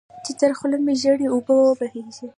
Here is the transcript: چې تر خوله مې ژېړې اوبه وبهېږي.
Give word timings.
چې 0.25 0.31
تر 0.39 0.51
خوله 0.57 0.77
مې 0.85 0.93
ژېړې 1.01 1.27
اوبه 1.33 1.53
وبهېږي. 1.57 2.25